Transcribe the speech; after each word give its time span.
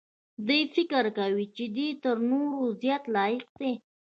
دی 0.47 0.59
فکر 0.75 1.03
کوي 1.17 1.45
چې 1.55 1.63
دی 1.75 1.87
تر 2.03 2.15
نورو 2.29 2.61
زیات 2.81 3.03
لایق 3.15 3.45
دی. 3.59 3.71